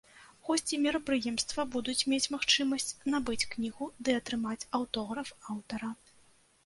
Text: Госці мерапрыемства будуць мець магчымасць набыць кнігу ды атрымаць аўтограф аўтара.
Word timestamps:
Госці 0.47 0.77
мерапрыемства 0.85 1.65
будуць 1.75 2.07
мець 2.13 2.31
магчымасць 2.35 2.89
набыць 3.17 3.43
кнігу 3.55 3.91
ды 4.09 4.17
атрымаць 4.21 4.59
аўтограф 4.79 5.29
аўтара. 5.55 5.97